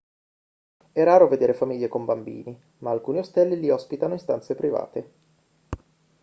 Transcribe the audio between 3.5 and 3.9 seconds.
li